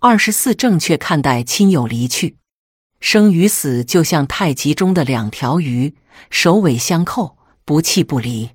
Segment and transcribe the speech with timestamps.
[0.00, 2.36] 二十四，正确看待亲友离去，
[3.00, 5.96] 生与死就像太极中的两条鱼，
[6.30, 8.50] 首尾相扣，不弃不离。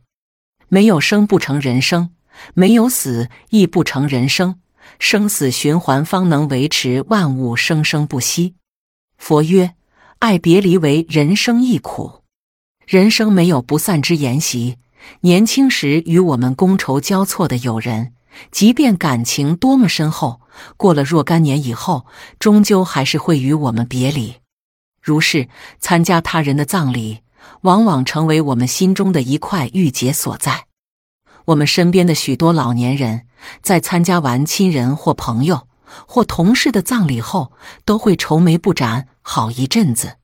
[0.69, 2.11] 没有生不成人生，
[2.53, 4.61] 没有死亦不成人生。
[4.99, 8.55] 生死循环，方能维持万物生生不息。
[9.17, 9.75] 佛曰：
[10.19, 12.21] 爱别离为人生亦苦。
[12.87, 14.77] 人生没有不散之筵席。
[15.21, 18.13] 年轻时与我们觥筹交错的友人，
[18.51, 20.41] 即便感情多么深厚，
[20.77, 22.05] 过了若干年以后，
[22.39, 24.35] 终究还是会与我们别离。
[25.01, 25.47] 如是
[25.79, 27.19] 参加他人的葬礼，
[27.61, 30.65] 往往成为我们心中的一块郁结所在。
[31.45, 33.27] 我们身边的许多老年人，
[33.61, 35.67] 在参加完亲人或朋友
[36.07, 37.51] 或同事的葬礼后，
[37.83, 40.17] 都会愁眉不展好一阵子。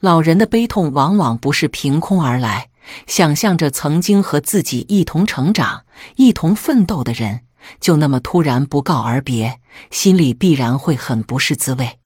[0.00, 2.67] 老人的悲痛往往不是凭空而来，
[3.06, 5.84] 想象着曾经和自己一同成长、
[6.16, 7.42] 一同奋斗的人，
[7.80, 9.60] 就那么突然不告而别，
[9.90, 11.98] 心里必然会很不是滋味。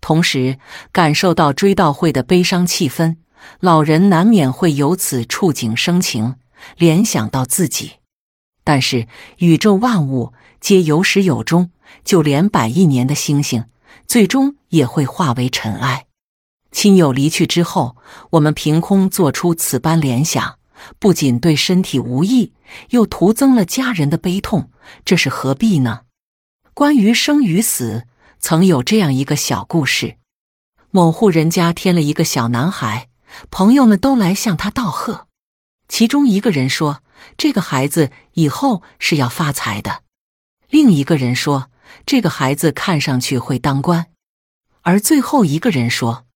[0.00, 0.58] 同时，
[0.92, 3.16] 感受到追悼会的悲伤气氛，
[3.60, 6.36] 老人难免会由此触景生情，
[6.76, 7.92] 联想到自己。
[8.64, 9.06] 但是，
[9.38, 11.70] 宇宙万物皆有始有终，
[12.04, 13.64] 就连百亿年的星星，
[14.06, 16.07] 最终也会化为尘埃。
[16.70, 17.96] 亲友离去之后，
[18.30, 20.58] 我们凭空做出此般联想，
[20.98, 22.52] 不仅对身体无益，
[22.90, 24.70] 又徒增了家人的悲痛，
[25.04, 26.02] 这是何必呢？
[26.74, 28.06] 关于生与死，
[28.38, 30.16] 曾有这样一个小故事：
[30.90, 33.08] 某户人家添了一个小男孩，
[33.50, 35.26] 朋友们都来向他道贺。
[35.88, 37.02] 其中一个人说
[37.38, 40.02] ：“这个孩子以后是要发财的。”
[40.68, 41.70] 另一个人说
[42.04, 44.06] ：“这个孩子看上去会当官。”
[44.82, 46.26] 而最后一个人说。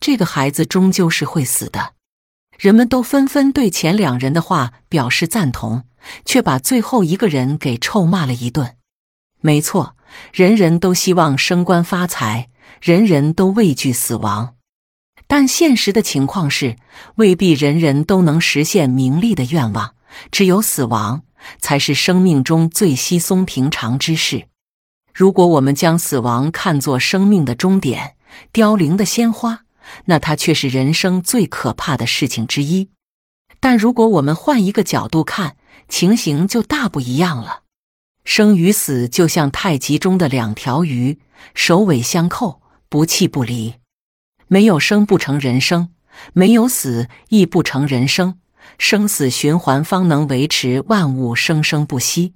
[0.00, 1.92] 这个孩子终究是会死的，
[2.58, 5.84] 人们都纷纷对前两人的话表示赞同，
[6.24, 8.76] 却把最后一个人给臭骂了一顿。
[9.42, 9.94] 没错，
[10.32, 12.48] 人人都希望升官发财，
[12.80, 14.54] 人人都畏惧死亡，
[15.26, 16.76] 但现实的情况是，
[17.16, 19.94] 未必人人都能实现名利的愿望。
[20.32, 21.22] 只有死亡
[21.60, 24.48] 才是生命中最稀松平常之事。
[25.14, 28.16] 如果我们将死亡看作生命的终点，
[28.50, 29.64] 凋零的鲜花。
[30.06, 32.90] 那它却是人生最可怕的事情之一。
[33.58, 35.56] 但如果我们换一个角度看，
[35.88, 37.62] 情形就大不一样了。
[38.24, 41.18] 生与死就像太极中的两条鱼，
[41.54, 43.74] 首尾相扣，不弃不离。
[44.46, 45.90] 没有生不成人生，
[46.32, 48.38] 没有死亦不成人生。
[48.78, 52.34] 生死循环，方能维持万物生生不息。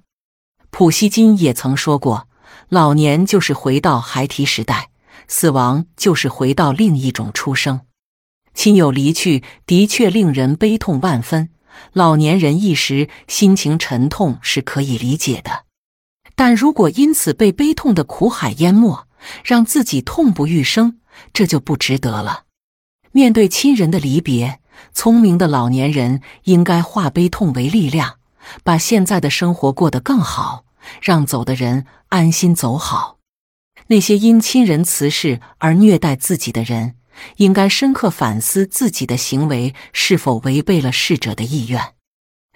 [0.69, 2.27] 普希金也曾说过
[2.69, 4.89] ：“老年就是回到孩提时代。”
[5.27, 7.81] 死亡就是回到另一种出生，
[8.53, 11.49] 亲友离去的确令人悲痛万分，
[11.93, 15.65] 老年人一时心情沉痛是可以理解的。
[16.35, 19.07] 但如果因此被悲痛的苦海淹没，
[19.43, 20.99] 让自己痛不欲生，
[21.33, 22.43] 这就不值得了。
[23.11, 24.59] 面对亲人的离别，
[24.93, 28.15] 聪明的老年人应该化悲痛为力量，
[28.63, 30.65] 把现在的生活过得更好，
[31.01, 33.14] 让走的人安心走好。
[33.87, 36.95] 那些因亲人辞世而虐待自己的人，
[37.37, 41.93] 应该深刻反思自己的行为是否违背了逝者的意愿。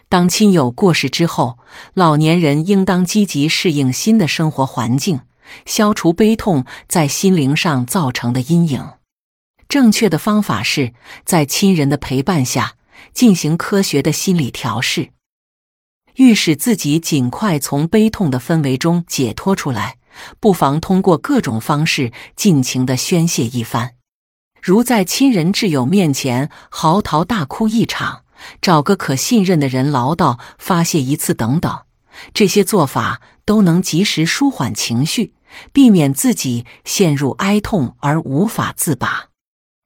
[0.09, 1.59] 当亲友过世之后，
[1.93, 5.21] 老年人应当积极适应新的生活环境，
[5.67, 8.93] 消除悲痛在心灵上造成的阴影。
[9.67, 10.93] 正确的方法是
[11.25, 12.73] 在亲人的陪伴下
[13.13, 15.11] 进行科学的心理调试，
[16.15, 19.98] 欲使自己尽快从悲痛的氛围中解脱出来。
[20.39, 23.91] 不妨通过各种方式尽情的宣泄一番，
[24.61, 28.23] 如在亲人挚友面前嚎啕大哭一场，
[28.61, 31.81] 找个可信任的人唠叨发泄一次等等。
[32.33, 35.33] 这些做法都能及时舒缓情绪，
[35.71, 39.27] 避免自己陷入哀痛而无法自拔。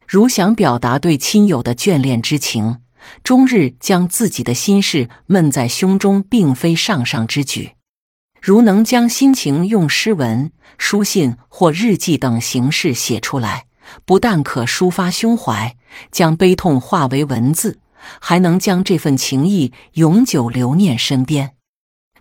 [0.07, 2.79] 如想表达对亲友的眷恋之情，
[3.23, 7.73] 终日将自己的心事闷在胸中，并非上上之举。
[8.43, 13.67] 如能将心情用诗文、书信或日记等形式写出来，
[14.03, 15.77] 不但可抒发胸怀，
[16.11, 17.79] 将悲痛化为文字，
[18.19, 21.51] 还能将这份情谊永久留念身边。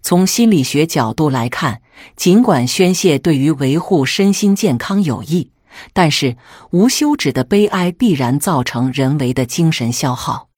[0.01, 1.83] 从心理学角度来看，
[2.15, 5.51] 尽管宣泄对于维护身心健康有益，
[5.93, 6.37] 但是
[6.71, 10.51] 无休止的悲哀必然造成人为的精神消耗。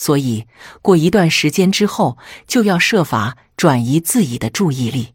[0.00, 0.46] 所以，
[0.80, 2.16] 过一段时间之后，
[2.46, 5.12] 就要设法转移自己的注意力。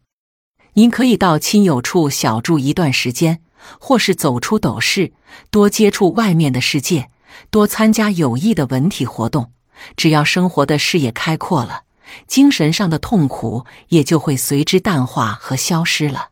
[0.74, 3.42] 您可以到亲友处小住一段时间，
[3.80, 5.12] 或是走出斗室，
[5.50, 7.10] 多接触外面的世界，
[7.50, 9.50] 多参加有益的文体活动。
[9.96, 11.82] 只要生活的视野开阔了，
[12.28, 16.28] 精神上的痛苦也就会随之淡化和消失了。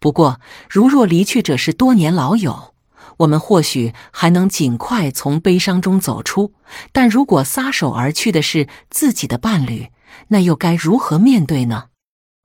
[0.00, 2.73] 不过，如若离去者是多年老友，
[3.18, 6.52] 我们或许还能尽快从悲伤中走出；
[6.92, 9.88] 但如果撒手而去的是自己的伴侣，
[10.28, 11.84] 那又该如何面对呢？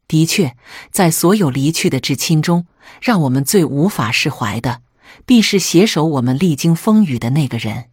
[0.08, 0.56] 的确，
[0.92, 2.66] 在所有离去的至亲中，
[3.02, 4.82] 让我们最无法释怀的，
[5.26, 7.86] 必是携手我们历经风雨的那个人。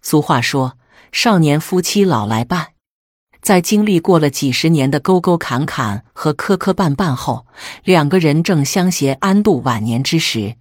[0.00, 0.78] 俗话说
[1.10, 2.68] ：“少年夫妻老来伴。”
[3.42, 7.46] 在经历过了几十年的沟沟坎坎和磕磕绊绊后，
[7.84, 10.56] 两个人正相携安度晚年之时，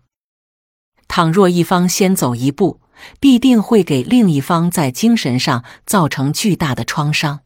[1.07, 2.79] 倘若一方先走一步，
[3.19, 7.41] 必定会给另一方在精神上造成巨大的创伤。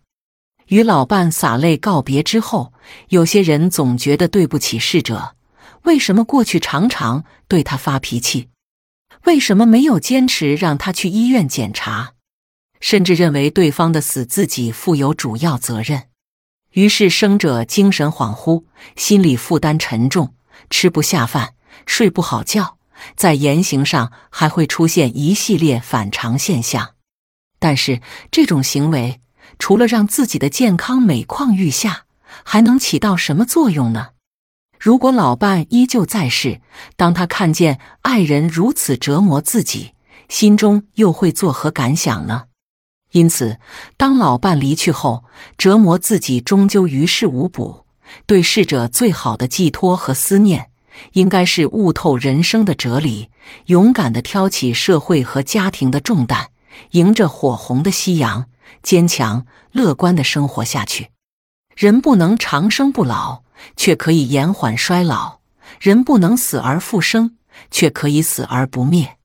[0.68, 2.74] 与老伴洒泪告别之后，
[3.10, 5.36] 有些人总觉得对不起逝者。
[5.84, 8.50] 为什么过去常常对他发脾气？
[9.26, 12.14] 为什么没有坚持让他去医院检查？
[12.80, 16.04] 甚至认为对方的死自己负有主要责任。
[16.72, 18.64] 于是生者精神恍惚，
[18.96, 20.34] 心理负担沉重，
[20.70, 21.56] 吃不下饭，
[21.86, 22.78] 睡不好觉，
[23.16, 26.96] 在言行上还会出现一系列反常现象。
[27.60, 28.02] 但是
[28.32, 29.20] 这种行为。
[29.60, 32.06] 除了让自己的健康每况愈下，
[32.44, 34.10] 还能起到什么作用呢？
[34.80, 36.62] 如果老伴依旧在世，
[36.96, 39.94] 当他看见爱人如此折磨自己，
[40.30, 42.46] 心中又会作何感想呢？
[43.12, 43.60] 因此，
[43.98, 45.26] 当老伴离去后，
[45.60, 47.86] 折磨自己终究于事无补。
[48.26, 50.71] 对逝者最好的寄托和思念，
[51.14, 53.30] 应该是悟透人生的哲理，
[53.66, 56.50] 勇敢的挑起社会和家庭的重担，
[56.92, 58.48] 迎着火红的夕阳。
[58.84, 61.10] 坚强乐观的生活下去。
[61.76, 63.44] 人不能长生不老，
[63.76, 65.42] 却可以延缓衰老；
[65.80, 67.38] 人不能死而复生，
[67.70, 69.18] 却可以死而不灭。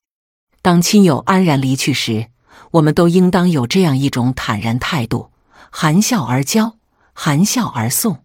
[0.60, 2.26] 当亲友安然离去时，
[2.72, 5.30] 我们都应当有这样一种坦然态度：
[5.70, 6.76] 含笑而交，
[7.14, 8.24] 含笑而送。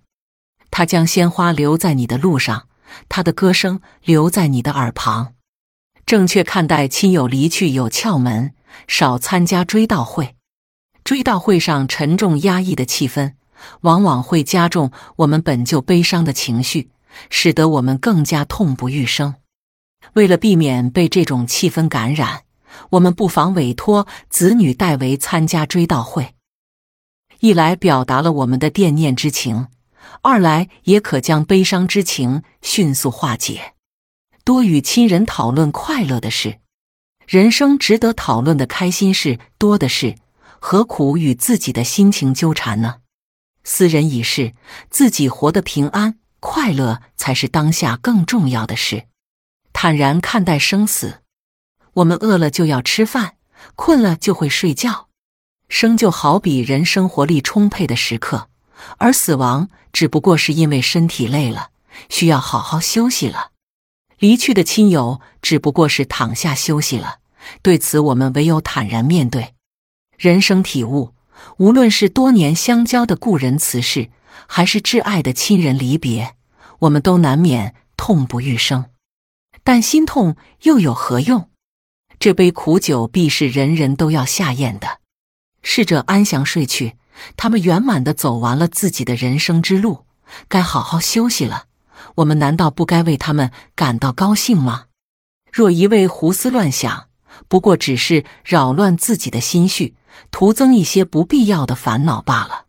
[0.70, 2.68] 他将鲜花留在你的路上，
[3.10, 5.34] 他的歌声留在你的耳旁。
[6.06, 8.54] 正确看待亲友离去有窍门：
[8.88, 10.36] 少参加追悼会。
[11.04, 13.34] 追悼会上沉重压抑的气氛，
[13.82, 16.92] 往往会加重我们本就悲伤的情绪，
[17.30, 19.36] 使得我们更加痛不欲生。
[20.14, 22.44] 为了避免被这种气氛感染，
[22.92, 26.36] 我们不妨委托子女代为参加追悼会，
[27.40, 29.68] 一来表达了我们的惦念之情，
[30.22, 33.74] 二来也可将悲伤之情迅速化解。
[34.44, 36.60] 多与亲人讨论快乐的事，
[37.28, 40.16] 人生值得讨论的开心事多的是。
[40.64, 42.98] 何苦与自己的心情纠缠呢？
[43.64, 44.54] 斯人已逝，
[44.92, 49.08] 自己活得平安快乐才是当下更重要的事。
[49.74, 51.22] 坦然看待生死，
[51.94, 53.38] 我们饿了就要吃饭，
[53.76, 55.08] 困了就会睡觉。
[55.68, 58.51] 生就好比人生活力充沛的时刻，
[58.98, 61.70] 而死亡只不过是因为身体累了，
[62.10, 63.52] 需要好好休息了。
[64.20, 67.20] 离去的亲友只不过是躺下休息了，
[67.62, 69.56] 对此我们唯有坦然面对。
[70.18, 71.14] 人生体悟，
[71.58, 74.10] 无论是多年相交的故人辞世，
[74.46, 76.36] 还是挚爱的亲人离别，
[76.80, 78.86] 我们都难免痛不欲生。
[79.64, 81.50] 但心痛又有何用？
[82.20, 85.00] 这杯苦酒必是人人都要下咽的。
[85.64, 86.96] 逝者安详睡去，
[87.38, 90.06] 他们圆满的走完了自己的人生之路，
[90.48, 91.66] 该好好休息了。
[92.16, 94.86] 我们难道不该为他们感到高兴吗？
[95.52, 97.08] 若一味胡思乱想，
[97.48, 99.96] 不过只是扰乱自己的心绪。
[100.30, 102.66] 徒增一些不必要的烦恼罢了。